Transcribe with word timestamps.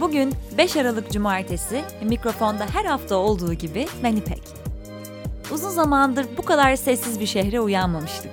Bugün 0.00 0.34
5 0.58 0.76
Aralık 0.76 1.12
Cumartesi, 1.12 1.84
mikrofonda 2.02 2.66
her 2.72 2.84
hafta 2.84 3.16
olduğu 3.16 3.54
gibi 3.54 3.86
ben 4.02 4.16
İpek. 4.16 4.42
Uzun 5.50 5.70
zamandır 5.70 6.26
bu 6.36 6.42
kadar 6.42 6.76
sessiz 6.76 7.20
bir 7.20 7.26
şehre 7.26 7.60
uyanmamıştık. 7.60 8.30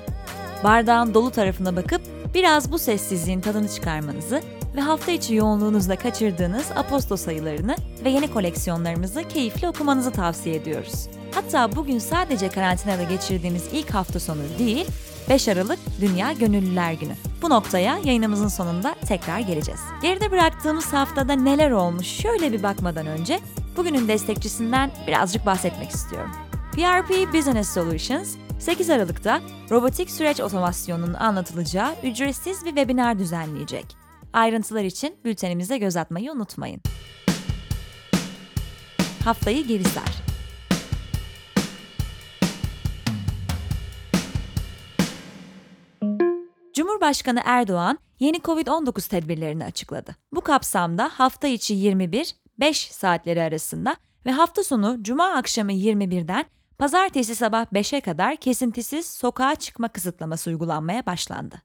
Bardağın 0.64 1.14
dolu 1.14 1.32
tarafına 1.32 1.76
bakıp 1.76 2.02
biraz 2.34 2.72
bu 2.72 2.80
sessizliğin 2.80 3.42
tadını 3.42 3.70
çıkarmanızı 3.70 4.42
ve 4.76 4.82
hafta 4.82 5.12
içi 5.12 5.36
yoğunluğunuzla 5.36 5.96
kaçırdığınız 5.96 6.66
aposto 6.76 7.18
sayılarını 7.18 7.76
ve 8.04 8.10
yeni 8.10 8.34
koleksiyonlarımızı 8.34 9.24
keyifli 9.24 9.68
okumanızı 9.68 10.12
tavsiye 10.12 10.56
ediyoruz. 10.56 11.08
Hatta 11.36 11.76
bugün 11.76 12.00
sadece 12.00 12.50
karantinada 12.50 13.04
geçirdiğimiz 13.04 13.64
ilk 13.74 13.90
hafta 13.90 14.20
sonu 14.20 14.42
değil, 14.60 14.86
5 15.30 15.48
Aralık 15.48 15.80
Dünya 16.02 16.32
Gönüllüler 16.32 16.94
Günü. 16.94 17.14
Bu 17.42 17.50
noktaya 17.50 17.98
yayınımızın 17.98 18.48
sonunda 18.48 18.96
tekrar 19.08 19.40
geleceğiz. 19.40 19.82
Geride 20.02 20.32
bıraktığımız 20.32 20.94
haftada 20.94 21.34
neler 21.34 21.72
olmuş 21.72 22.08
şöyle 22.08 22.52
bir 22.52 22.64
bakmadan 22.64 23.08
önce 23.08 23.40
bugünün 23.78 24.08
destekçisinden 24.08 24.92
birazcık 25.08 25.46
bahsetmek 25.46 25.90
istiyorum. 25.90 26.32
PRP 26.74 27.34
Business 27.34 27.74
Solutions 27.74 28.36
8 28.60 28.90
Aralık'ta 28.90 29.42
robotik 29.72 30.12
süreç 30.12 30.40
otomasyonunun 30.40 31.14
anlatılacağı 31.14 31.96
ücretsiz 32.04 32.66
bir 32.66 32.70
webinar 32.70 33.20
düzenleyecek. 33.20 33.86
Ayrıntılar 34.34 34.84
için 34.84 35.16
bültenimize 35.26 35.78
göz 35.78 35.98
atmayı 35.98 36.32
unutmayın. 36.32 36.82
Haftayı 39.24 39.68
geri 39.68 39.84
sar. 39.84 40.27
Cumhurbaşkanı 46.98 47.42
Erdoğan 47.46 48.00
yeni 48.20 48.38
COVID-19 48.38 49.10
tedbirlerini 49.10 49.66
açıkladı. 49.66 50.16
Bu 50.34 50.42
kapsamda 50.42 51.10
hafta 51.14 51.48
içi 51.48 51.74
21-5 51.74 52.34
saatleri 52.94 53.42
arasında 53.42 53.96
ve 54.26 54.32
hafta 54.32 54.64
sonu 54.64 54.98
cuma 55.02 55.26
akşamı 55.26 55.72
21'den 55.72 56.46
pazartesi 56.78 57.36
sabah 57.36 57.66
5'e 57.66 58.02
kadar 58.02 58.36
kesintisiz 58.36 59.06
sokağa 59.06 59.56
çıkma 59.56 59.88
kısıtlaması 59.88 60.50
uygulanmaya 60.50 61.06
başlandı. 61.06 61.62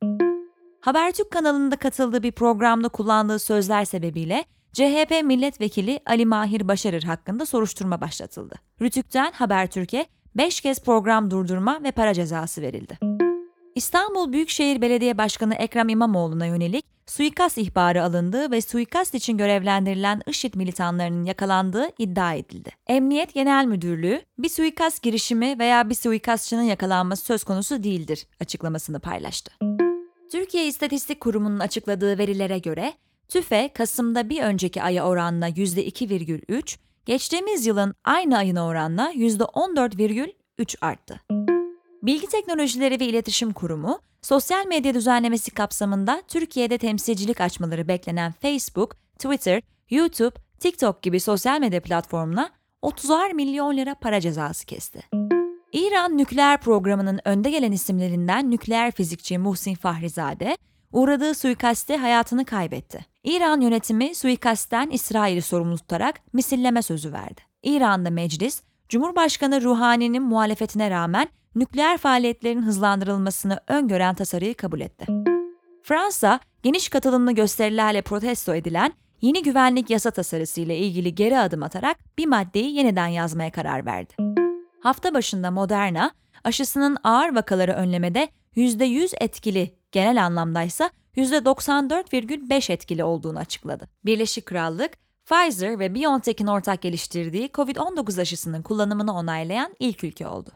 Habertürk 0.80 1.30
kanalında 1.30 1.76
katıldığı 1.76 2.22
bir 2.22 2.32
programda 2.32 2.88
kullandığı 2.88 3.38
sözler 3.38 3.84
sebebiyle 3.84 4.44
CHP 4.72 5.22
milletvekili 5.24 6.00
Ali 6.06 6.26
Mahir 6.26 6.68
Başarır 6.68 7.02
hakkında 7.02 7.46
soruşturma 7.46 8.00
başlatıldı. 8.00 8.54
Rütük'ten 8.80 9.32
Habertürk'e 9.32 10.06
5 10.36 10.60
kez 10.60 10.82
program 10.82 11.30
durdurma 11.30 11.82
ve 11.82 11.90
para 11.90 12.14
cezası 12.14 12.62
verildi. 12.62 12.98
İstanbul 13.74 14.32
Büyükşehir 14.32 14.82
Belediye 14.82 15.18
Başkanı 15.18 15.54
Ekrem 15.54 15.88
İmamoğlu'na 15.88 16.46
yönelik 16.46 16.84
suikast 17.06 17.58
ihbarı 17.58 18.04
alındığı 18.04 18.50
ve 18.50 18.60
suikast 18.60 19.14
için 19.14 19.36
görevlendirilen 19.36 20.22
IŞİD 20.26 20.54
militanlarının 20.54 21.24
yakalandığı 21.24 21.88
iddia 21.98 22.34
edildi. 22.34 22.70
Emniyet 22.86 23.34
Genel 23.34 23.66
Müdürlüğü, 23.66 24.22
bir 24.38 24.48
suikast 24.48 25.02
girişimi 25.02 25.58
veya 25.58 25.90
bir 25.90 25.94
suikastçının 25.94 26.62
yakalanması 26.62 27.24
söz 27.24 27.44
konusu 27.44 27.82
değildir 27.82 28.26
açıklamasını 28.40 29.00
paylaştı. 29.00 29.52
Türkiye 30.32 30.66
İstatistik 30.66 31.20
Kurumu'nun 31.20 31.58
açıkladığı 31.58 32.18
verilere 32.18 32.58
göre 32.58 32.92
TÜFE 33.28 33.70
Kasım'da 33.74 34.28
bir 34.28 34.42
önceki 34.42 34.82
aya 34.82 35.06
oranla 35.06 35.48
%2,3, 35.48 36.78
geçtiğimiz 37.06 37.66
yılın 37.66 37.94
aynı 38.04 38.36
ayına 38.38 38.66
oranla 38.66 39.12
%14,3 39.12 40.76
arttı. 40.80 41.20
Bilgi 42.02 42.26
Teknolojileri 42.26 43.00
ve 43.00 43.06
İletişim 43.06 43.52
Kurumu, 43.52 44.00
sosyal 44.22 44.66
medya 44.66 44.94
düzenlemesi 44.94 45.50
kapsamında 45.50 46.22
Türkiye'de 46.28 46.78
temsilcilik 46.78 47.40
açmaları 47.40 47.88
beklenen 47.88 48.32
Facebook, 48.32 48.96
Twitter, 49.18 49.62
YouTube, 49.90 50.34
TikTok 50.60 51.02
gibi 51.02 51.20
sosyal 51.20 51.60
medya 51.60 51.80
platformuna 51.82 52.50
30'ar 52.82 53.34
milyon 53.34 53.76
lira 53.76 53.94
para 53.94 54.20
cezası 54.20 54.66
kesti. 54.66 55.02
İran 55.72 56.18
nükleer 56.18 56.60
programının 56.60 57.20
önde 57.24 57.50
gelen 57.50 57.72
isimlerinden 57.72 58.50
nükleer 58.50 58.90
fizikçi 58.90 59.38
Muhsin 59.38 59.74
Fahrizade, 59.74 60.56
uğradığı 60.92 61.34
suikaste 61.34 61.96
hayatını 61.96 62.44
kaybetti. 62.44 63.06
İran 63.24 63.60
yönetimi 63.60 64.14
suikastten 64.14 64.90
İsrail'i 64.90 65.42
sorumlu 65.42 65.78
tutarak 65.78 66.20
misilleme 66.32 66.82
sözü 66.82 67.12
verdi. 67.12 67.40
İran'da 67.62 68.10
meclis, 68.10 68.62
Cumhurbaşkanı 68.92 69.62
Ruhani'nin 69.62 70.22
muhalefetine 70.22 70.90
rağmen 70.90 71.28
nükleer 71.54 71.98
faaliyetlerin 71.98 72.62
hızlandırılmasını 72.62 73.60
öngören 73.68 74.14
tasarıyı 74.14 74.54
kabul 74.54 74.80
etti. 74.80 75.06
Fransa, 75.82 76.40
geniş 76.62 76.88
katılımlı 76.88 77.32
gösterilerle 77.32 78.02
protesto 78.02 78.54
edilen 78.54 78.92
yeni 79.20 79.42
güvenlik 79.42 79.90
yasa 79.90 80.10
tasarısı 80.10 80.60
ile 80.60 80.78
ilgili 80.78 81.14
geri 81.14 81.38
adım 81.38 81.62
atarak 81.62 82.18
bir 82.18 82.26
maddeyi 82.26 82.76
yeniden 82.76 83.06
yazmaya 83.06 83.52
karar 83.52 83.86
verdi. 83.86 84.14
Hafta 84.82 85.14
başında 85.14 85.50
Moderna, 85.50 86.10
aşısının 86.44 86.96
ağır 87.04 87.34
vakaları 87.34 87.72
önlemede 87.72 88.28
%100 88.56 89.14
etkili, 89.20 89.74
genel 89.92 90.24
anlamdaysa 90.26 90.90
%94,5 91.16 92.72
etkili 92.72 93.04
olduğunu 93.04 93.38
açıkladı. 93.38 93.88
Birleşik 94.04 94.46
Krallık, 94.46 94.92
Pfizer 95.26 95.78
ve 95.78 95.94
BioNTech'in 95.94 96.46
ortak 96.46 96.82
geliştirdiği 96.82 97.48
COVID-19 97.48 98.20
aşısının 98.20 98.62
kullanımını 98.62 99.14
onaylayan 99.14 99.74
ilk 99.78 100.04
ülke 100.04 100.26
oldu. 100.26 100.50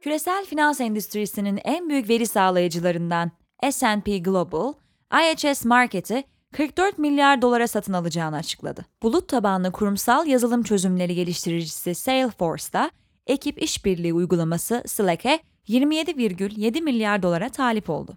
Küresel 0.00 0.44
finans 0.44 0.80
endüstrisinin 0.80 1.60
en 1.64 1.88
büyük 1.88 2.08
veri 2.08 2.26
sağlayıcılarından 2.26 3.30
S&P 3.70 4.18
Global, 4.18 4.72
IHS 5.12 5.64
Market'i 5.64 6.24
44 6.52 6.98
milyar 6.98 7.42
dolara 7.42 7.68
satın 7.68 7.92
alacağını 7.92 8.36
açıkladı. 8.36 8.84
Bulut 9.02 9.28
tabanlı 9.28 9.72
kurumsal 9.72 10.26
yazılım 10.26 10.62
çözümleri 10.62 11.14
geliştiricisi 11.14 11.94
Salesforce'da 11.94 12.90
ekip 13.26 13.62
işbirliği 13.62 14.14
uygulaması 14.14 14.82
Slack'e 14.86 15.40
27,7 15.68 16.80
milyar 16.80 17.22
dolara 17.22 17.48
talip 17.48 17.90
oldu. 17.90 18.16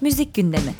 Müzik 0.00 0.34
gündemi 0.34 0.74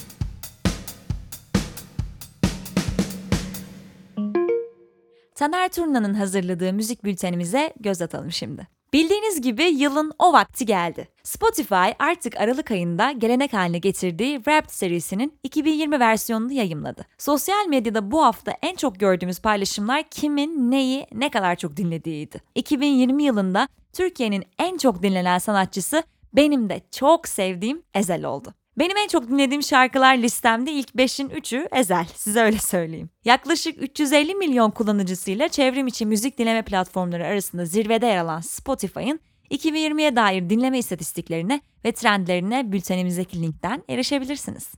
Taner 5.41 5.69
Turna'nın 5.69 6.15
hazırladığı 6.15 6.73
müzik 6.73 7.05
bültenimize 7.05 7.73
göz 7.81 8.03
atalım 8.03 8.33
şimdi. 8.33 8.67
Bildiğiniz 8.93 9.41
gibi 9.41 9.63
yılın 9.63 10.13
o 10.19 10.33
vakti 10.33 10.67
geldi. 10.67 11.09
Spotify 11.23 11.91
artık 11.99 12.41
Aralık 12.41 12.71
ayında 12.71 13.13
gelenek 13.13 13.53
haline 13.53 13.79
getirdiği 13.79 14.37
Wrapped 14.37 14.71
serisinin 14.71 15.35
2020 15.43 16.01
versiyonunu 16.01 16.53
yayımladı. 16.53 17.07
Sosyal 17.19 17.67
medyada 17.69 18.11
bu 18.11 18.25
hafta 18.25 18.55
en 18.63 18.77
çok 18.77 19.01
gördüğümüz 19.01 19.41
paylaşımlar 19.41 20.03
kimin, 20.11 20.71
neyi, 20.71 21.07
ne 21.13 21.31
kadar 21.31 21.57
çok 21.57 21.77
dinlediğiydi. 21.77 22.41
2020 22.55 23.23
yılında 23.23 23.69
Türkiye'nin 23.93 24.45
en 24.59 24.77
çok 24.77 25.03
dinlenen 25.03 25.39
sanatçısı 25.39 26.03
benim 26.33 26.69
de 26.69 26.81
çok 26.91 27.29
sevdiğim 27.29 27.83
Ezel 27.95 28.25
oldu. 28.25 28.55
Benim 28.79 28.97
en 28.97 29.09
çok 29.09 29.29
dinlediğim 29.29 29.63
şarkılar 29.63 30.17
listemde 30.17 30.73
ilk 30.73 30.89
5'in 30.89 31.29
3'ü 31.29 31.69
Ezel, 31.73 32.07
size 32.15 32.41
öyle 32.41 32.59
söyleyeyim. 32.59 33.11
Yaklaşık 33.25 33.83
350 33.83 34.35
milyon 34.35 34.71
kullanıcısıyla 34.71 35.49
çevrim 35.49 35.87
içi 35.87 36.07
müzik 36.07 36.39
dinleme 36.39 36.63
platformları 36.63 37.27
arasında 37.27 37.65
zirvede 37.65 38.07
yer 38.07 38.17
alan 38.17 38.41
Spotify'ın 38.41 39.21
2020'ye 39.51 40.17
dair 40.17 40.51
dinleme 40.51 40.79
istatistiklerine 40.79 41.61
ve 41.85 41.93
trendlerine 41.93 42.73
bültenimizdeki 42.73 43.43
linkten 43.43 43.83
erişebilirsiniz. 43.89 44.73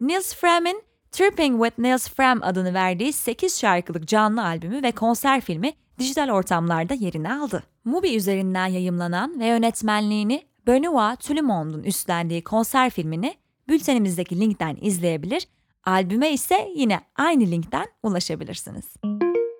Nils 0.00 0.34
Fram'in 0.34 0.82
Tripping 1.12 1.62
with 1.64 1.78
Nils 1.78 2.08
Fram 2.08 2.42
adını 2.42 2.74
verdiği 2.74 3.12
8 3.12 3.60
şarkılık 3.60 4.08
canlı 4.08 4.44
albümü 4.44 4.82
ve 4.82 4.92
konser 4.92 5.40
filmi 5.40 5.72
dijital 5.98 6.30
ortamlarda 6.30 6.94
yerini 6.94 7.32
aldı. 7.32 7.62
Mubi 7.84 8.16
üzerinden 8.16 8.66
yayımlanan 8.66 9.40
ve 9.40 9.46
yönetmenliğini 9.46 10.42
Benoit 10.66 11.20
Tulumon'un 11.20 11.82
üstlendiği 11.82 12.44
konser 12.44 12.90
filmini 12.90 13.34
bültenimizdeki 13.68 14.40
linkten 14.40 14.78
izleyebilir, 14.80 15.48
albüme 15.84 16.32
ise 16.32 16.68
yine 16.76 17.00
aynı 17.16 17.42
linkten 17.42 17.86
ulaşabilirsiniz. 18.02 18.94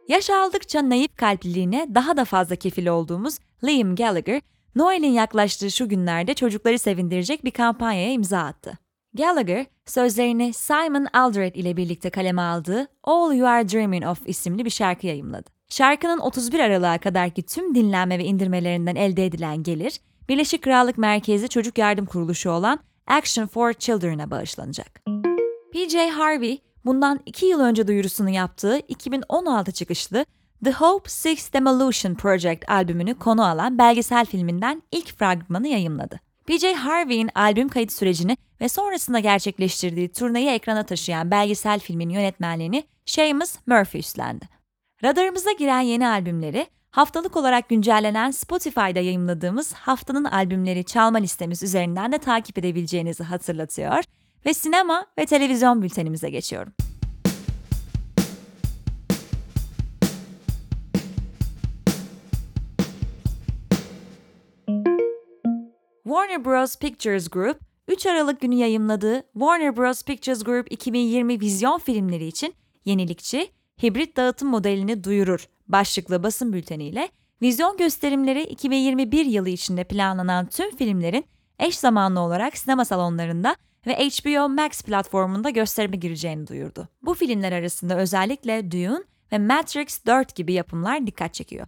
Yaş 0.09 0.31
aldıkça 0.31 0.89
naif 0.89 1.17
kalpliliğine 1.17 1.89
daha 1.95 2.17
da 2.17 2.25
fazla 2.25 2.57
kefil 2.57 2.87
olduğumuz 2.87 3.39
Liam 3.65 3.97
Gallagher, 3.97 4.41
Noel'in 4.75 5.13
yaklaştığı 5.13 5.71
şu 5.71 5.89
günlerde 5.89 6.35
çocukları 6.35 6.79
sevindirecek 6.79 7.45
bir 7.45 7.51
kampanyaya 7.51 8.13
imza 8.13 8.39
attı. 8.39 8.79
Gallagher, 9.15 9.67
sözlerini 9.87 10.53
Simon 10.53 11.07
Aldred 11.13 11.55
ile 11.55 11.77
birlikte 11.77 12.11
kaleme 12.11 12.43
aldığı 12.43 12.89
All 13.05 13.35
You 13.35 13.49
Are 13.49 13.69
Dreaming 13.69 14.07
Of 14.07 14.23
isimli 14.27 14.65
bir 14.65 14.71
şarkı 14.71 15.07
yayımladı. 15.07 15.51
Şarkının 15.69 16.19
31 16.19 16.59
Aralık'a 16.59 16.99
kadarki 16.99 17.43
tüm 17.43 17.75
dinlenme 17.75 18.19
ve 18.19 18.25
indirmelerinden 18.25 18.97
elde 18.97 19.27
edilen 19.27 19.63
gelir, 19.63 20.01
Birleşik 20.29 20.63
Krallık 20.63 20.99
merkezi 20.99 21.49
çocuk 21.49 21.79
yardım 21.79 22.07
kuruluşu 22.07 22.51
olan 22.51 22.81
Action 23.07 23.47
for 23.47 23.73
Children'a 23.73 24.31
bağışlanacak. 24.31 25.01
PJ 25.73 25.95
Harvey, 25.95 26.59
bundan 26.85 27.21
iki 27.27 27.47
yıl 27.47 27.61
önce 27.61 27.89
duyurusunu 27.89 28.31
yaptığı 28.31 28.79
2016 28.89 29.73
çıkışlı 29.73 30.27
The 30.65 30.73
Hope 30.73 31.11
Six 31.11 31.53
Demolition 31.53 32.15
Project 32.15 32.71
albümünü 32.71 33.15
konu 33.15 33.47
alan 33.47 33.79
belgesel 33.79 34.27
filminden 34.27 34.83
ilk 34.93 35.19
fragmanı 35.19 35.69
yayımladı. 35.69 36.21
BJ 36.49 36.65
Harvey'in 36.65 37.31
albüm 37.35 37.69
kayıt 37.69 37.93
sürecini 37.93 38.37
ve 38.61 38.69
sonrasında 38.69 39.19
gerçekleştirdiği 39.19 40.09
turnayı 40.09 40.51
ekrana 40.51 40.83
taşıyan 40.87 41.31
belgesel 41.31 41.81
filmin 41.81 42.09
yönetmenliğini 42.09 42.85
Seamus 43.07 43.55
Murphy 43.67 44.01
üstlendi. 44.01 44.49
Radarımıza 45.05 45.53
giren 45.53 45.81
yeni 45.81 46.09
albümleri, 46.09 46.67
haftalık 46.93 47.37
olarak 47.37 47.69
güncellenen 47.69 48.31
Spotify'da 48.31 49.01
yayımladığımız 49.01 49.73
haftanın 49.73 50.25
albümleri 50.25 50.85
çalma 50.85 51.19
listemiz 51.19 51.63
üzerinden 51.63 52.13
de 52.13 52.19
takip 52.19 52.59
edebileceğinizi 52.59 53.25
hatırlatıyor 53.25 54.05
ve 54.47 54.55
sinema 54.55 55.07
ve 55.19 55.27
televizyon 55.27 55.83
bültenimize 55.83 56.31
geçiyorum. 56.31 56.73
Warner 66.05 66.45
Bros. 66.45 66.77
Pictures 66.77 67.29
Group, 67.29 67.61
3 67.89 68.07
Aralık 68.07 68.41
günü 68.41 68.55
yayımladığı 68.55 69.23
Warner 69.33 69.77
Bros. 69.77 70.03
Pictures 70.03 70.45
Group 70.45 70.73
2020 70.73 71.41
vizyon 71.41 71.79
filmleri 71.79 72.27
için 72.27 72.55
yenilikçi, 72.85 73.51
hibrit 73.83 74.17
dağıtım 74.17 74.49
modelini 74.49 75.05
duyurur 75.05 75.49
başlıklı 75.69 76.23
basın 76.23 76.53
bülteniyle 76.53 77.09
vizyon 77.43 77.77
gösterimleri 77.77 78.43
2021 78.43 79.27
yılı 79.27 79.49
içinde 79.49 79.85
planlanan 79.85 80.47
tüm 80.47 80.77
filmlerin 80.77 81.25
eş 81.59 81.79
zamanlı 81.79 82.21
olarak 82.21 82.59
sinema 82.59 82.85
salonlarında 82.85 83.57
ve 83.87 83.95
HBO 83.95 84.49
Max 84.49 84.83
platformunda 84.83 85.51
gösterime 85.51 85.97
gireceğini 85.97 86.47
duyurdu. 86.47 86.89
Bu 87.03 87.15
filmler 87.15 87.53
arasında 87.53 87.99
özellikle 87.99 88.71
Dune 88.71 89.03
ve 89.33 89.39
Matrix 89.39 90.07
4 90.07 90.35
gibi 90.35 90.53
yapımlar 90.53 91.07
dikkat 91.07 91.35
çekiyor. 91.35 91.67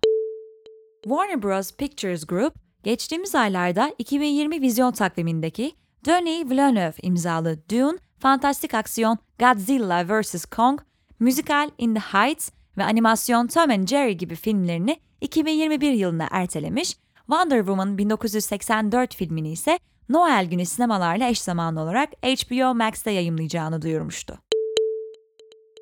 Warner 1.02 1.42
Bros. 1.42 1.72
Pictures 1.76 2.26
Group, 2.26 2.54
geçtiğimiz 2.82 3.34
aylarda 3.34 3.94
2020 3.98 4.60
vizyon 4.60 4.92
takvimindeki 4.92 5.72
Denis 6.06 6.50
Villeneuve 6.50 6.94
imzalı 7.02 7.68
Dune, 7.70 7.98
fantastik 8.18 8.74
aksiyon 8.74 9.18
Godzilla 9.38 10.20
vs. 10.20 10.44
Kong, 10.44 10.80
müzikal 11.20 11.70
In 11.78 11.94
the 11.94 12.00
Heights 12.00 12.50
ve 12.78 12.84
animasyon 12.84 13.46
Tom 13.46 13.70
and 13.70 13.88
Jerry 13.88 14.16
gibi 14.16 14.34
filmlerini 14.34 14.96
2021 15.20 15.92
yılına 15.92 16.28
ertelemiş, 16.30 16.96
Wonder 17.16 17.58
Woman 17.58 17.98
1984 17.98 19.14
filmini 19.14 19.52
ise 19.52 19.78
Noel 20.08 20.46
günü 20.50 20.66
sinemalarla 20.66 21.28
eş 21.28 21.40
zamanlı 21.40 21.80
olarak 21.80 22.12
HBO 22.24 22.74
Max'te 22.74 23.10
yayımlayacağını 23.10 23.82
duyurmuştu. 23.82 24.38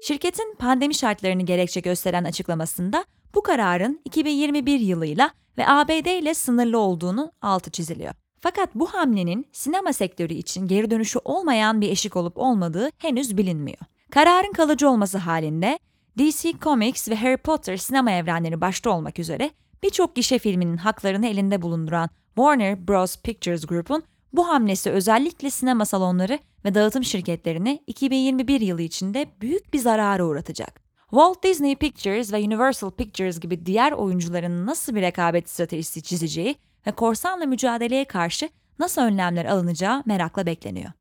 Şirketin 0.03 0.55
pandemi 0.59 0.95
şartlarını 0.95 1.43
gerekçe 1.43 1.81
gösteren 1.81 2.25
açıklamasında 2.25 3.05
bu 3.35 3.43
kararın 3.43 4.01
2021 4.05 4.81
yılıyla 4.81 5.31
ve 5.59 5.69
ABD 5.69 6.07
ile 6.07 6.35
sınırlı 6.35 6.79
olduğunu 6.79 7.33
altı 7.43 7.71
çiziliyor. 7.71 8.15
Fakat 8.41 8.75
bu 8.75 8.87
hamlenin 8.87 9.47
sinema 9.53 9.93
sektörü 9.93 10.35
için 10.35 10.67
geri 10.67 10.91
dönüşü 10.91 11.19
olmayan 11.25 11.81
bir 11.81 11.91
eşik 11.91 12.17
olup 12.17 12.39
olmadığı 12.39 12.91
henüz 12.99 13.37
bilinmiyor. 13.37 13.79
Kararın 14.13 14.53
kalıcı 14.53 14.89
olması 14.89 15.19
halinde 15.19 15.79
DC 16.19 16.53
Comics 16.63 17.09
ve 17.09 17.17
Harry 17.17 17.37
Potter 17.37 17.77
sinema 17.77 18.11
evrenleri 18.11 18.61
başta 18.61 18.91
olmak 18.91 19.19
üzere 19.19 19.51
birçok 19.83 20.17
gişe 20.17 20.39
filminin 20.39 20.77
haklarını 20.77 21.27
elinde 21.27 21.63
bulunduran 21.63 22.09
Warner 22.27 22.89
Bros. 22.89 23.17
Pictures 23.17 23.67
Group'un 23.67 24.03
bu 24.33 24.49
hamlesi 24.49 24.91
özellikle 24.91 25.51
sinema 25.51 25.85
salonları 25.85 26.39
ve 26.65 26.75
dağıtım 26.75 27.05
şirketlerini 27.05 27.83
2021 27.87 28.61
yılı 28.61 28.83
içinde 28.83 29.27
büyük 29.41 29.75
bir 29.75 29.79
zarara 29.79 30.25
uğratacak. 30.25 30.81
Walt 31.11 31.45
Disney 31.45 31.77
Pictures 31.77 32.33
ve 32.33 32.37
Universal 32.37 32.91
Pictures 32.91 33.41
gibi 33.41 33.67
diğer 33.67 33.93
oyuncuların 33.93 34.67
nasıl 34.67 34.95
bir 34.95 35.03
rekabet 35.03 35.51
stratejisi 35.51 36.03
çizeceği 36.03 36.55
ve 36.87 36.93
korsanla 36.93 37.47
mücadeleye 37.47 38.05
karşı 38.05 38.49
nasıl 38.79 39.03
önlemler 39.03 39.45
alınacağı 39.45 40.03
merakla 40.07 40.47
bekleniyor. 40.47 40.93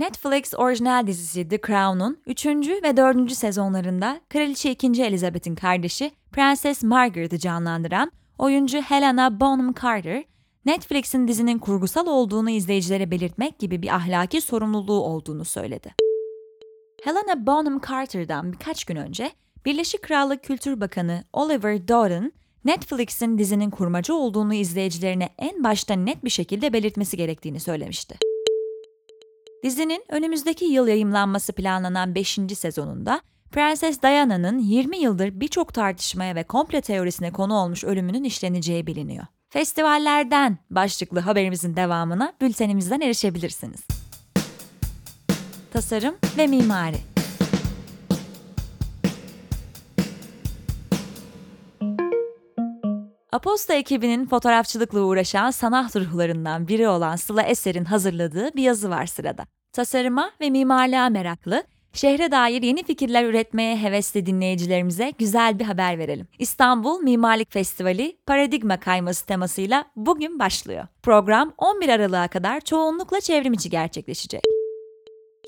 Netflix 0.00 0.54
orijinal 0.54 1.06
dizisi 1.06 1.48
The 1.48 1.58
Crown'un 1.66 2.18
3. 2.26 2.46
ve 2.82 2.96
4. 2.96 3.32
sezonlarında 3.32 4.20
Kraliçe 4.28 4.70
2. 4.70 4.86
Elizabeth'in 5.04 5.54
kardeşi 5.54 6.10
Prenses 6.32 6.82
Margaret'ı 6.82 7.38
canlandıran 7.38 8.12
oyuncu 8.38 8.80
Helena 8.80 9.40
Bonham 9.40 9.74
Carter, 9.82 10.24
Netflix'in 10.66 11.28
dizinin 11.28 11.58
kurgusal 11.58 12.06
olduğunu 12.06 12.50
izleyicilere 12.50 13.10
belirtmek 13.10 13.58
gibi 13.58 13.82
bir 13.82 13.94
ahlaki 13.94 14.40
sorumluluğu 14.40 15.00
olduğunu 15.00 15.44
söyledi. 15.44 15.94
Helena 17.04 17.46
Bonham 17.46 17.80
Carter'dan 17.88 18.52
birkaç 18.52 18.84
gün 18.84 18.96
önce 18.96 19.30
Birleşik 19.64 20.02
Krallık 20.02 20.44
Kültür 20.44 20.80
Bakanı 20.80 21.24
Oliver 21.32 21.88
Dowden, 21.88 22.32
Netflix'in 22.64 23.38
dizinin 23.38 23.70
kurmacı 23.70 24.14
olduğunu 24.14 24.54
izleyicilerine 24.54 25.28
en 25.38 25.64
başta 25.64 25.94
net 25.94 26.24
bir 26.24 26.30
şekilde 26.30 26.72
belirtmesi 26.72 27.16
gerektiğini 27.16 27.60
söylemişti. 27.60 28.29
Dizinin 29.62 30.04
önümüzdeki 30.08 30.64
yıl 30.64 30.88
yayımlanması 30.88 31.52
planlanan 31.52 32.14
5. 32.14 32.38
sezonunda 32.54 33.20
Prenses 33.52 34.02
Diana'nın 34.02 34.58
20 34.58 34.96
yıldır 34.96 35.40
birçok 35.40 35.74
tartışmaya 35.74 36.34
ve 36.34 36.42
komple 36.42 36.80
teorisine 36.80 37.30
konu 37.32 37.54
olmuş 37.54 37.84
ölümünün 37.84 38.24
işleneceği 38.24 38.86
biliniyor. 38.86 39.26
Festivallerden 39.48 40.58
başlıklı 40.70 41.20
haberimizin 41.20 41.76
devamına 41.76 42.32
bültenimizden 42.40 43.00
erişebilirsiniz. 43.00 43.80
Tasarım 45.72 46.14
ve 46.38 46.46
mimari 46.46 46.96
Aposta 53.32 53.74
ekibinin 53.74 54.26
fotoğrafçılıkla 54.26 55.00
uğraşan 55.00 55.50
sanat 55.50 55.96
ruhlarından 55.96 56.68
biri 56.68 56.88
olan 56.88 57.16
Sıla 57.16 57.42
Eser'in 57.42 57.84
hazırladığı 57.84 58.54
bir 58.54 58.62
yazı 58.62 58.90
var 58.90 59.06
sırada. 59.06 59.46
Tasarıma 59.72 60.30
ve 60.40 60.50
mimarlığa 60.50 61.08
meraklı, 61.08 61.62
şehre 61.92 62.30
dair 62.30 62.62
yeni 62.62 62.82
fikirler 62.82 63.24
üretmeye 63.24 63.76
hevesli 63.76 64.26
dinleyicilerimize 64.26 65.12
güzel 65.18 65.58
bir 65.58 65.64
haber 65.64 65.98
verelim. 65.98 66.28
İstanbul 66.38 67.00
Mimarlık 67.00 67.52
Festivali 67.52 68.16
Paradigma 68.26 68.80
Kayması 68.80 69.26
temasıyla 69.26 69.84
bugün 69.96 70.38
başlıyor. 70.38 70.86
Program 71.02 71.52
11 71.58 71.88
Aralık'a 71.88 72.28
kadar 72.28 72.60
çoğunlukla 72.60 73.20
çevrim 73.20 73.52
içi 73.52 73.70
gerçekleşecek. 73.70 74.59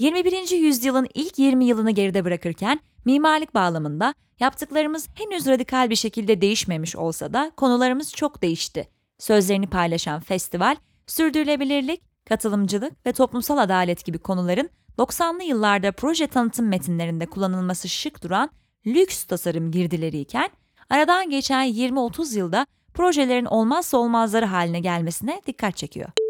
21. 0.00 0.50
yüzyılın 0.50 1.08
ilk 1.14 1.38
20 1.38 1.64
yılını 1.64 1.90
geride 1.90 2.24
bırakırken 2.24 2.80
mimarlık 3.04 3.54
bağlamında 3.54 4.14
yaptıklarımız 4.40 5.08
henüz 5.14 5.46
radikal 5.46 5.90
bir 5.90 5.96
şekilde 5.96 6.40
değişmemiş 6.40 6.96
olsa 6.96 7.32
da 7.32 7.52
konularımız 7.56 8.12
çok 8.12 8.42
değişti. 8.42 8.88
Sözlerini 9.18 9.66
paylaşan 9.66 10.20
festival, 10.20 10.76
sürdürülebilirlik, 11.06 12.02
katılımcılık 12.24 13.06
ve 13.06 13.12
toplumsal 13.12 13.58
adalet 13.58 14.04
gibi 14.04 14.18
konuların 14.18 14.70
90'lı 14.98 15.42
yıllarda 15.42 15.92
proje 15.92 16.26
tanıtım 16.26 16.68
metinlerinde 16.68 17.26
kullanılması 17.26 17.88
şık 17.88 18.22
duran 18.22 18.50
lüks 18.86 19.24
tasarım 19.24 19.70
girdileriyken, 19.70 20.50
aradan 20.90 21.30
geçen 21.30 21.68
20-30 21.68 22.38
yılda 22.38 22.66
projelerin 22.94 23.44
olmazsa 23.44 23.98
olmazları 23.98 24.46
haline 24.46 24.80
gelmesine 24.80 25.42
dikkat 25.46 25.76
çekiyor. 25.76 26.21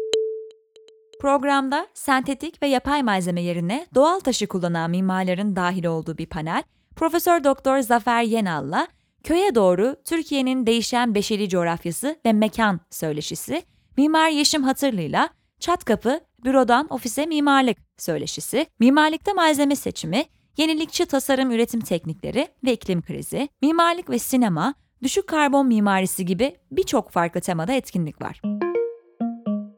Programda 1.23 1.87
sentetik 1.93 2.61
ve 2.61 2.67
yapay 2.67 3.03
malzeme 3.03 3.41
yerine 3.41 3.87
doğal 3.95 4.19
taşı 4.19 4.47
kullanan 4.47 4.89
mimarların 4.89 5.55
dahil 5.55 5.85
olduğu 5.85 6.17
bir 6.17 6.25
panel, 6.25 6.63
Profesör 6.95 7.43
Doktor 7.43 7.79
Zafer 7.79 8.23
Yenal'la 8.23 8.87
köye 9.23 9.55
doğru 9.55 9.95
Türkiye'nin 10.05 10.65
değişen 10.65 11.15
beşeri 11.15 11.49
coğrafyası 11.49 12.19
ve 12.25 12.33
mekan 12.33 12.79
söyleşisi, 12.89 13.63
Mimar 13.97 14.29
Yeşim 14.29 14.63
Hatırlı'yla 14.63 15.29
Çat 15.59 15.85
Kapı, 15.85 16.19
Bürodan 16.43 16.87
Ofise 16.89 17.25
Mimarlık 17.25 17.77
söyleşisi, 17.97 18.65
mimarlıkta 18.79 19.33
malzeme 19.33 19.75
seçimi, 19.75 20.25
yenilikçi 20.57 21.05
tasarım 21.05 21.51
üretim 21.51 21.81
teknikleri 21.81 22.47
ve 22.65 22.73
iklim 22.73 23.01
krizi, 23.01 23.49
mimarlık 23.61 24.09
ve 24.09 24.19
sinema, 24.19 24.73
düşük 25.03 25.27
karbon 25.27 25.67
mimarisi 25.67 26.25
gibi 26.25 26.55
birçok 26.71 27.11
farklı 27.11 27.41
temada 27.41 27.73
etkinlik 27.73 28.21
var. 28.21 28.41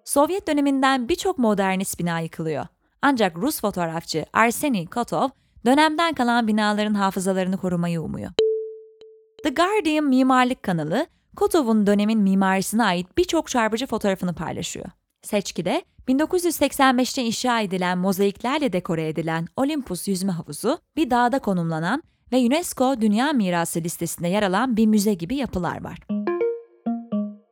Sovyet 0.05 0.47
döneminden 0.47 1.09
birçok 1.09 1.37
modernist 1.37 1.99
bina 1.99 2.19
yıkılıyor. 2.19 2.65
Ancak 3.01 3.37
Rus 3.37 3.61
fotoğrafçı 3.61 4.25
Arseniy 4.33 4.85
Kotov, 4.85 5.29
dönemden 5.65 6.13
kalan 6.13 6.47
binaların 6.47 6.93
hafızalarını 6.93 7.57
korumayı 7.57 8.01
umuyor. 8.01 8.31
The 9.43 9.49
Guardian 9.49 10.05
mimarlık 10.05 10.63
kanalı, 10.63 11.07
Kotov'un 11.35 11.87
dönemin 11.87 12.19
mimarisine 12.19 12.83
ait 12.83 13.17
birçok 13.17 13.47
çarpıcı 13.47 13.87
fotoğrafını 13.87 14.33
paylaşıyor. 14.33 14.85
Seçkide, 15.21 15.81
1985'te 16.07 17.23
inşa 17.23 17.61
edilen 17.61 17.97
mozaiklerle 17.97 18.73
dekore 18.73 19.07
edilen 19.07 19.47
Olympus 19.57 20.07
yüzme 20.07 20.31
havuzu, 20.31 20.77
bir 20.95 21.09
dağda 21.09 21.39
konumlanan 21.39 22.03
ve 22.31 22.37
UNESCO 22.37 23.01
Dünya 23.01 23.33
Mirası 23.33 23.79
listesinde 23.79 24.27
yer 24.27 24.43
alan 24.43 24.77
bir 24.77 24.85
müze 24.85 25.13
gibi 25.13 25.35
yapılar 25.35 25.83
var. 25.83 26.24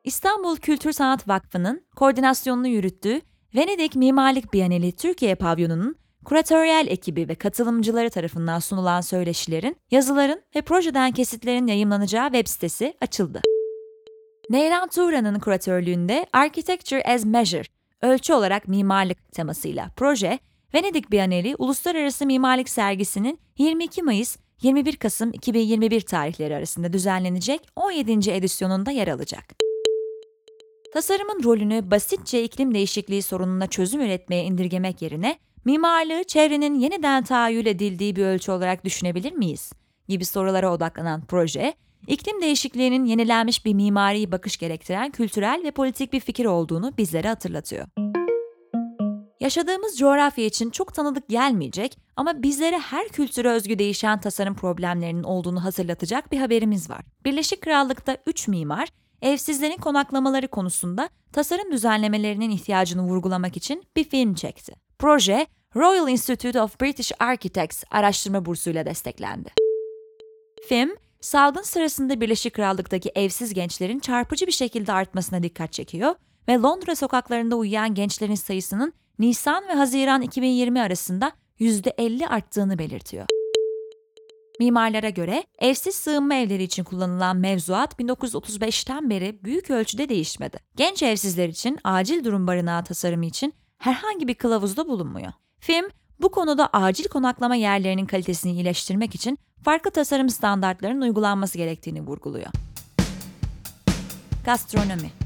İstanbul 0.04 0.58
Kültür 0.58 0.92
Sanat 0.92 1.28
Vakfı'nın 1.28 1.86
koordinasyonunu 1.96 2.68
yürüttüğü 2.68 3.22
Venedik 3.56 3.96
Mimarlık 3.96 4.54
Bienali 4.54 4.92
Türkiye 4.92 5.36
Pavyonu'nun 5.36 5.96
Kuratöryel 6.26 6.88
ekibi 6.90 7.28
ve 7.28 7.36
katılımcıları 7.36 8.10
tarafından 8.10 8.60
sunulan 8.60 9.02
söyleşilerin, 9.02 9.78
yazıların 9.92 10.42
ve 10.56 10.62
projeden 10.62 11.12
kesitlerin 11.12 11.68
yayımlanacağı 11.68 12.26
web 12.26 12.48
sitesi 12.48 12.94
açıldı. 13.02 13.42
Neyran 14.50 14.90
Tuğra'nın 14.90 15.40
kuratörlüğünde 15.40 16.26
Architecture 16.34 17.04
as 17.04 17.26
Measure, 17.26 17.64
ölçü 18.02 18.34
olarak 18.34 18.68
mimarlık 18.68 19.32
temasıyla 19.32 19.90
proje, 19.96 20.40
Venedik 20.74 21.12
Bienali 21.12 21.56
Uluslararası 21.58 22.26
Mimarlık 22.26 22.70
Sergisi'nin 22.70 23.40
22 23.58 24.02
Mayıs 24.04 24.38
21 24.62 24.96
Kasım 24.96 25.30
2021 25.34 26.02
tarihleri 26.02 26.56
arasında 26.56 26.94
düzenlenecek 26.94 27.68
17. 27.76 28.32
edisyonunda 28.32 28.92
yer 28.92 29.08
alacak. 29.08 29.63
Tasarımın 30.94 31.44
rolünü 31.44 31.92
basitçe 31.92 32.44
iklim 32.44 32.74
değişikliği 32.74 33.22
sorununa 33.22 33.68
çözüm 33.68 34.02
üretmeye 34.02 34.44
indirgemek 34.44 35.02
yerine 35.02 35.40
mimarlığı 35.66 36.24
çevrenin 36.24 36.76
yeniden 36.76 37.24
tahayyül 37.24 37.66
edildiği 37.66 38.16
bir 38.16 38.26
ölçü 38.26 38.52
olarak 38.52 38.86
düşünebilir 38.86 39.32
miyiz? 39.32 39.72
gibi 40.08 40.26
sorulara 40.26 40.74
odaklanan 40.74 41.26
proje, 41.26 41.74
iklim 42.08 42.42
değişikliğinin 42.42 43.06
yenilenmiş 43.06 43.66
bir 43.66 43.74
mimari 43.74 44.32
bakış 44.32 44.58
gerektiren 44.58 45.12
kültürel 45.12 45.62
ve 45.66 45.72
politik 45.72 46.14
bir 46.14 46.20
fikir 46.20 46.46
olduğunu 46.46 46.98
bizlere 46.98 47.28
hatırlatıyor. 47.28 47.88
Yaşadığımız 49.40 49.98
coğrafya 49.98 50.46
için 50.46 50.70
çok 50.70 50.94
tanıdık 50.94 51.30
gelmeyecek 51.30 51.98
ama 52.16 52.44
bizlere 52.44 52.80
her 52.80 53.08
kültüre 53.08 53.50
özgü 53.50 53.80
değişen 53.80 54.20
tasarım 54.20 54.56
problemlerinin 54.56 55.24
olduğunu 55.24 55.64
hatırlatacak 55.64 56.32
bir 56.32 56.38
haberimiz 56.38 56.90
var. 56.90 57.02
Birleşik 57.26 57.62
Krallık'ta 57.62 58.18
3 58.26 58.48
mimar, 58.48 58.90
evsizlerin 59.24 59.78
konaklamaları 59.78 60.48
konusunda 60.48 61.10
tasarım 61.32 61.72
düzenlemelerinin 61.72 62.50
ihtiyacını 62.50 63.04
vurgulamak 63.04 63.58
için 63.58 63.84
bir 63.96 64.04
film 64.04 64.34
çekti. 64.34 64.74
Proje, 65.00 65.48
Royal 65.76 66.10
Institute 66.10 66.62
of 66.62 66.82
British 66.82 67.12
Architects 67.20 67.84
araştırma 67.92 68.46
bursuyla 68.46 68.86
desteklendi. 68.86 69.50
Film, 70.70 70.96
salgın 71.22 71.62
sırasında 71.62 72.22
Birleşik 72.22 72.54
Krallık'taki 72.54 73.12
evsiz 73.16 73.54
gençlerin 73.54 74.00
çarpıcı 74.00 74.48
bir 74.48 74.52
şekilde 74.52 74.94
artmasına 74.94 75.44
dikkat 75.44 75.74
çekiyor 75.74 76.16
ve 76.48 76.54
Londra 76.54 76.96
sokaklarında 76.96 77.56
uyuyan 77.56 77.94
gençlerin 77.94 78.36
sayısının 78.36 78.94
Nisan 79.20 79.68
ve 79.68 79.74
Haziran 79.74 80.22
2020 80.22 80.82
arasında 80.82 81.32
%50 81.60 82.28
arttığını 82.28 82.80
belirtiyor. 82.80 83.26
Mimarlara 84.60 85.10
göre 85.10 85.44
evsiz 85.60 85.96
sığınma 85.96 86.36
evleri 86.36 86.64
için 86.64 86.84
kullanılan 86.84 87.38
mevzuat 87.38 88.00
1935'ten 88.00 89.10
beri 89.10 89.44
büyük 89.44 89.70
ölçüde 89.70 90.10
değişmedi. 90.10 90.58
Genç 90.76 91.04
evsizler 91.04 91.50
için 91.50 91.80
acil 91.84 92.24
durum 92.24 92.48
barınağı 92.48 92.84
tasarımı 92.84 93.26
için 93.26 93.54
herhangi 93.78 94.28
bir 94.28 94.36
kılavuzda 94.36 94.88
bulunmuyor. 94.88 95.32
Film, 95.60 95.86
bu 96.22 96.32
konuda 96.32 96.68
acil 96.74 97.08
konaklama 97.08 97.56
yerlerinin 97.56 98.06
kalitesini 98.06 98.52
iyileştirmek 98.52 99.16
için 99.16 99.38
farklı 99.64 99.92
tasarım 99.92 100.30
standartlarının 100.30 101.02
uygulanması 101.02 101.58
gerektiğini 101.58 102.02
vurguluyor. 102.02 102.50
Gastronomi 104.46 105.23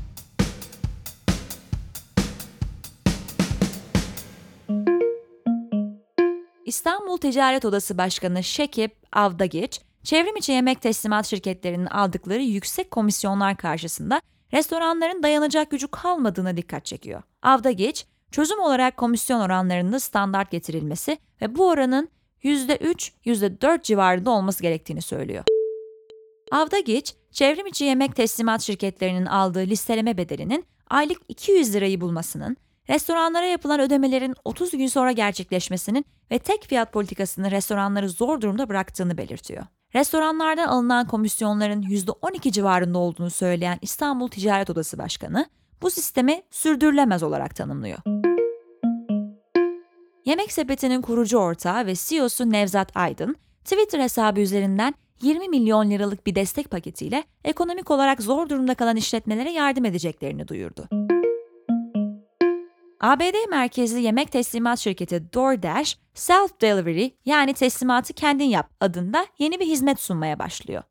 İstanbul 6.67 7.17
Ticaret 7.17 7.65
Odası 7.65 7.97
Başkanı 7.97 8.43
Şekip 8.43 8.95
Avdagiç, 9.13 9.81
çevrim 10.03 10.35
içi 10.35 10.51
yemek 10.51 10.81
teslimat 10.81 11.25
şirketlerinin 11.25 11.85
aldıkları 11.85 12.41
yüksek 12.41 12.91
komisyonlar 12.91 13.57
karşısında 13.57 14.21
restoranların 14.53 15.23
dayanacak 15.23 15.71
gücü 15.71 15.87
kalmadığına 15.87 16.57
dikkat 16.57 16.85
çekiyor. 16.85 17.23
Avdagiç, 17.41 18.05
çözüm 18.31 18.59
olarak 18.59 18.97
komisyon 18.97 19.39
oranlarında 19.39 19.99
standart 19.99 20.51
getirilmesi 20.51 21.17
ve 21.41 21.55
bu 21.55 21.69
oranın 21.69 22.09
%3, 22.43 23.11
%4 23.25 23.83
civarında 23.83 24.31
olması 24.31 24.63
gerektiğini 24.63 25.01
söylüyor. 25.01 25.43
Avdagiç, 26.51 27.15
çevrim 27.31 27.67
içi 27.67 27.85
yemek 27.85 28.15
teslimat 28.15 28.61
şirketlerinin 28.61 29.25
aldığı 29.25 29.65
listeleme 29.67 30.17
bedelinin 30.17 30.65
aylık 30.89 31.21
200 31.27 31.73
lirayı 31.73 32.01
bulmasının, 32.01 32.57
restoranlara 32.89 33.45
yapılan 33.45 33.79
ödemelerin 33.79 34.35
30 34.45 34.71
gün 34.71 34.87
sonra 34.87 35.11
gerçekleşmesinin 35.11 36.05
ve 36.31 36.39
tek 36.39 36.65
fiyat 36.65 36.93
politikasının 36.93 37.51
restoranları 37.51 38.09
zor 38.09 38.41
durumda 38.41 38.69
bıraktığını 38.69 39.17
belirtiyor. 39.17 39.65
Restoranlardan 39.95 40.67
alınan 40.67 41.07
komisyonların 41.07 41.81
%12 41.81 42.51
civarında 42.51 42.97
olduğunu 42.97 43.29
söyleyen 43.29 43.79
İstanbul 43.81 44.27
Ticaret 44.27 44.69
Odası 44.69 44.97
Başkanı, 44.97 45.45
bu 45.81 45.89
sistemi 45.89 46.41
sürdürülemez 46.51 47.23
olarak 47.23 47.55
tanımlıyor. 47.55 47.97
Yemek 50.25 50.51
Sepeti'nin 50.51 51.01
kurucu 51.01 51.37
ortağı 51.37 51.85
ve 51.85 51.93
CEO'su 51.95 52.51
Nevzat 52.51 52.97
Aydın, 52.97 53.35
Twitter 53.63 53.99
hesabı 53.99 54.39
üzerinden 54.39 54.93
20 55.21 55.49
milyon 55.49 55.89
liralık 55.89 56.27
bir 56.27 56.35
destek 56.35 56.71
paketiyle 56.71 57.23
ekonomik 57.43 57.91
olarak 57.91 58.21
zor 58.21 58.49
durumda 58.49 58.75
kalan 58.75 58.95
işletmelere 58.95 59.51
yardım 59.51 59.85
edeceklerini 59.85 60.47
duyurdu. 60.47 61.06
ABD 62.99 63.49
merkezli 63.49 64.01
yemek 64.01 64.31
teslimat 64.31 64.79
şirketi 64.79 65.33
DoorDash, 65.33 65.97
Self 66.13 66.61
Delivery 66.61 67.09
yani 67.25 67.53
teslimatı 67.53 68.13
kendin 68.13 68.45
yap 68.45 68.69
adında 68.79 69.25
yeni 69.39 69.59
bir 69.59 69.65
hizmet 69.65 69.99
sunmaya 69.99 70.39
başlıyor. 70.39 70.83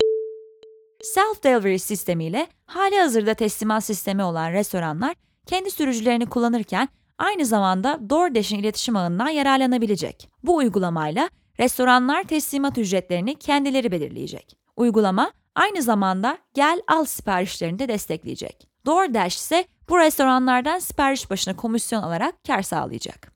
Self 1.01 1.43
Delivery 1.43 1.77
sistemiyle 1.77 2.47
hali 2.65 2.99
hazırda 2.99 3.33
teslimat 3.33 3.83
sistemi 3.83 4.23
olan 4.23 4.51
restoranlar 4.51 5.15
kendi 5.45 5.71
sürücülerini 5.71 6.25
kullanırken 6.25 6.89
aynı 7.17 7.45
zamanda 7.45 7.99
DoorDash'in 8.09 8.59
iletişim 8.59 8.95
ağından 8.95 9.29
yararlanabilecek. 9.29 10.29
Bu 10.43 10.55
uygulamayla 10.55 11.29
restoranlar 11.59 12.23
teslimat 12.23 12.77
ücretlerini 12.77 13.35
kendileri 13.35 13.91
belirleyecek. 13.91 14.57
Uygulama 14.75 15.31
aynı 15.55 15.81
zamanda 15.81 16.37
gel 16.53 16.81
al 16.87 17.05
siparişlerini 17.05 17.79
de 17.79 17.87
destekleyecek. 17.87 18.67
DoorDash 18.85 19.35
ise 19.35 19.65
bu 19.89 19.97
restoranlardan 19.97 20.79
sipariş 20.79 21.29
başına 21.29 21.55
komisyon 21.55 22.03
alarak 22.03 22.35
kar 22.47 22.61
sağlayacak. 22.61 23.33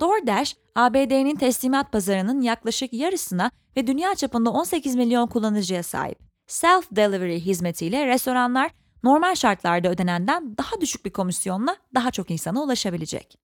DoorDash, 0.00 0.56
ABD'nin 0.74 1.36
teslimat 1.36 1.92
pazarının 1.92 2.40
yaklaşık 2.40 2.92
yarısına 2.92 3.50
ve 3.76 3.86
dünya 3.86 4.14
çapında 4.14 4.50
18 4.50 4.96
milyon 4.96 5.26
kullanıcıya 5.26 5.82
sahip. 5.82 6.18
Self-delivery 6.48 7.38
hizmetiyle 7.38 8.06
restoranlar 8.06 8.70
normal 9.02 9.34
şartlarda 9.34 9.88
ödenenden 9.88 10.56
daha 10.58 10.80
düşük 10.80 11.04
bir 11.04 11.12
komisyonla 11.12 11.76
daha 11.94 12.10
çok 12.10 12.30
insana 12.30 12.62
ulaşabilecek. 12.62 13.38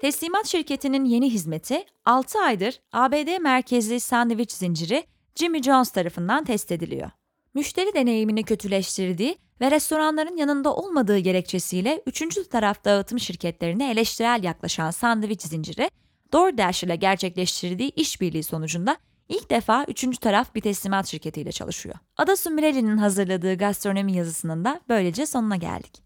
Teslimat 0.00 0.46
şirketinin 0.46 1.04
yeni 1.04 1.30
hizmeti 1.30 1.84
6 2.04 2.38
aydır 2.38 2.80
ABD 2.92 3.38
merkezli 3.38 4.00
sandviç 4.00 4.52
zinciri 4.52 5.04
Jimmy 5.34 5.62
John's 5.62 5.90
tarafından 5.90 6.44
test 6.44 6.72
ediliyor. 6.72 7.10
Müşteri 7.54 7.94
deneyimini 7.94 8.42
kötüleştirdiği 8.42 9.38
ve 9.60 9.70
restoranların 9.70 10.36
yanında 10.36 10.74
olmadığı 10.74 11.18
gerekçesiyle 11.18 12.02
üçüncü 12.06 12.48
taraf 12.48 12.84
dağıtım 12.84 13.20
şirketlerine 13.20 13.90
eleştirel 13.90 14.44
yaklaşan 14.44 14.90
sandviç 14.90 15.42
zinciri, 15.42 15.90
DoorDash 16.32 16.84
ile 16.84 16.96
gerçekleştirdiği 16.96 17.90
işbirliği 17.90 18.42
sonucunda 18.42 18.96
ilk 19.28 19.50
defa 19.50 19.84
üçüncü 19.88 20.18
taraf 20.18 20.54
bir 20.54 20.60
teslimat 20.60 21.06
şirketiyle 21.06 21.52
çalışıyor. 21.52 21.94
Ada 22.16 22.36
Sumreli'nin 22.36 22.96
hazırladığı 22.96 23.54
gastronomi 23.54 24.12
yazısının 24.12 24.64
da 24.64 24.80
böylece 24.88 25.26
sonuna 25.26 25.56
geldik. 25.56 26.02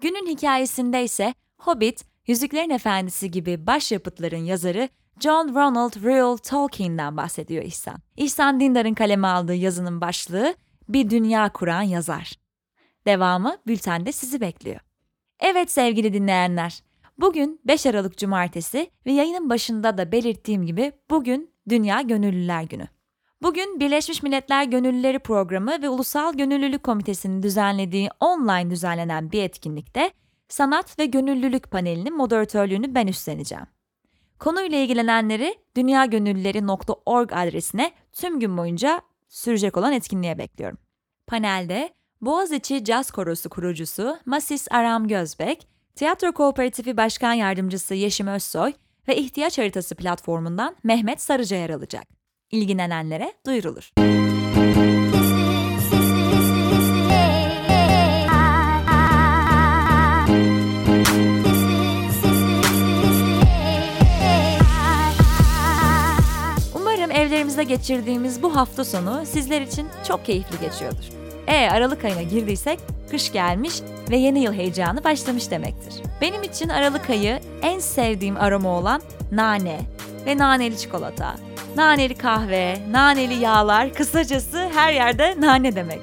Günün 0.00 0.26
hikayesinde 0.26 1.04
ise 1.04 1.34
Hobbit, 1.58 2.04
Yüzüklerin 2.28 2.70
Efendisi 2.70 3.30
gibi 3.30 3.66
başyapıtların 3.66 4.44
yazarı 4.44 4.88
John 5.20 5.54
Ronald 5.54 6.04
Reuel 6.04 6.36
Tolkien'den 6.36 7.16
bahsediyor 7.16 7.64
İhsan. 7.64 7.98
İhsan 8.16 8.60
Dindar'ın 8.60 8.94
kaleme 8.94 9.26
aldığı 9.26 9.54
yazının 9.54 10.00
başlığı 10.00 10.54
Bir 10.88 11.10
Dünya 11.10 11.52
Kuran 11.52 11.82
Yazar. 11.82 12.32
Devamı 13.06 13.56
bültende 13.66 14.12
sizi 14.12 14.40
bekliyor. 14.40 14.80
Evet 15.40 15.70
sevgili 15.70 16.12
dinleyenler, 16.12 16.82
bugün 17.18 17.60
5 17.64 17.86
Aralık 17.86 18.18
Cumartesi 18.18 18.90
ve 19.06 19.12
yayının 19.12 19.50
başında 19.50 19.98
da 19.98 20.12
belirttiğim 20.12 20.66
gibi 20.66 20.92
bugün 21.10 21.50
Dünya 21.68 22.00
Gönüllüler 22.00 22.62
Günü. 22.62 22.88
Bugün 23.42 23.80
Birleşmiş 23.80 24.22
Milletler 24.22 24.64
Gönüllüleri 24.64 25.18
Programı 25.18 25.82
ve 25.82 25.88
Ulusal 25.88 26.34
Gönüllülük 26.34 26.82
Komitesi'nin 26.82 27.42
düzenlediği 27.42 28.10
online 28.20 28.70
düzenlenen 28.70 29.32
bir 29.32 29.42
etkinlikte 29.42 30.10
sanat 30.48 30.98
ve 30.98 31.06
gönüllülük 31.06 31.70
panelinin 31.70 32.16
moderatörlüğünü 32.16 32.94
ben 32.94 33.06
üstleneceğim. 33.06 33.66
Konuyla 34.38 34.78
ilgilenenleri 34.78 35.54
dünyagönüllüleri.org 35.76 37.32
adresine 37.32 37.92
tüm 38.12 38.40
gün 38.40 38.56
boyunca 38.56 39.02
sürecek 39.28 39.76
olan 39.76 39.92
etkinliğe 39.92 40.38
bekliyorum. 40.38 40.78
Panelde 41.26 41.90
Boğaziçi 42.20 42.84
Caz 42.84 43.10
Korosu 43.10 43.48
kurucusu 43.50 44.18
Masis 44.26 44.68
Aram 44.70 45.08
Gözbek, 45.08 45.68
Tiyatro 45.96 46.32
Kooperatifi 46.32 46.96
Başkan 46.96 47.32
Yardımcısı 47.32 47.94
Yeşim 47.94 48.26
Özsoy 48.26 48.72
ve 49.08 49.16
İhtiyaç 49.16 49.58
Haritası 49.58 49.94
platformundan 49.94 50.76
Mehmet 50.84 51.22
Sarıca 51.22 51.56
yer 51.56 51.70
alacak. 51.70 52.04
İlgilenenlere 52.50 53.32
duyurulur. 53.46 53.90
Geçirdiğimiz 67.62 68.42
bu 68.42 68.56
hafta 68.56 68.84
sonu 68.84 69.22
sizler 69.26 69.60
için 69.60 69.86
çok 70.08 70.24
keyifli 70.24 70.60
geçiyordur. 70.60 71.04
E 71.46 71.70
Aralık 71.70 72.04
ayına 72.04 72.22
girdiysek 72.22 72.78
kış 73.10 73.32
gelmiş 73.32 73.74
ve 74.10 74.16
yeni 74.16 74.42
yıl 74.42 74.52
heyecanı 74.52 75.04
başlamış 75.04 75.50
demektir. 75.50 75.94
Benim 76.20 76.42
için 76.42 76.68
Aralık 76.68 77.10
ayı 77.10 77.40
en 77.62 77.78
sevdiğim 77.78 78.36
aroma 78.36 78.68
olan 78.78 79.02
nane 79.32 79.80
ve 80.26 80.38
naneli 80.38 80.78
çikolata, 80.78 81.34
naneli 81.76 82.14
kahve, 82.14 82.78
naneli 82.90 83.34
yağlar, 83.34 83.94
kısacası 83.94 84.68
her 84.74 84.92
yerde 84.92 85.34
nane 85.40 85.76
demek. 85.76 86.00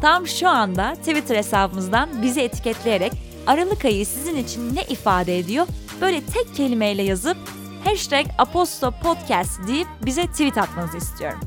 Tam 0.00 0.26
şu 0.26 0.48
anda 0.48 0.94
Twitter 0.94 1.36
hesabımızdan 1.36 2.22
bizi 2.22 2.40
etiketleyerek 2.40 3.12
Aralık 3.46 3.84
ayı 3.84 4.06
sizin 4.06 4.36
için 4.36 4.76
ne 4.76 4.82
ifade 4.82 5.38
ediyor 5.38 5.66
böyle 6.00 6.20
tek 6.20 6.54
kelimeyle 6.54 7.02
yazıp 7.02 7.36
hashtag 7.84 8.26
Aposto 8.38 8.90
Podcast 9.02 9.66
deyip 9.66 9.88
bize 10.04 10.26
tweet 10.26 10.58
atmanızı 10.58 10.96
istiyorum. 10.96 11.40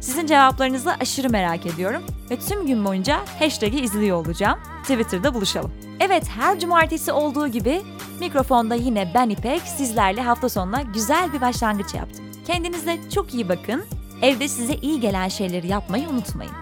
Sizin 0.00 0.26
cevaplarınızı 0.26 0.92
aşırı 1.00 1.30
merak 1.30 1.66
ediyorum 1.66 2.02
ve 2.30 2.38
tüm 2.38 2.66
gün 2.66 2.84
boyunca 2.84 3.20
hashtag'i 3.38 3.80
izliyor 3.80 4.16
olacağım. 4.16 4.58
Twitter'da 4.82 5.34
buluşalım. 5.34 5.72
Evet 6.00 6.28
her 6.28 6.60
cumartesi 6.60 7.12
olduğu 7.12 7.48
gibi 7.48 7.82
mikrofonda 8.20 8.74
yine 8.74 9.12
ben 9.14 9.28
İpek 9.28 9.60
sizlerle 9.62 10.22
hafta 10.22 10.48
sonuna 10.48 10.82
güzel 10.82 11.32
bir 11.32 11.40
başlangıç 11.40 11.94
yaptım. 11.94 12.24
Kendinize 12.46 12.98
çok 13.14 13.34
iyi 13.34 13.48
bakın. 13.48 13.84
Evde 14.22 14.48
size 14.48 14.74
iyi 14.74 15.00
gelen 15.00 15.28
şeyleri 15.28 15.66
yapmayı 15.68 16.08
unutmayın. 16.08 16.52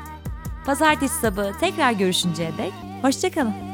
Pazartesi 0.66 1.20
sabahı 1.20 1.52
tekrar 1.60 1.92
görüşünceye 1.92 2.50
dek 2.58 2.72
hoşçakalın. 3.02 3.71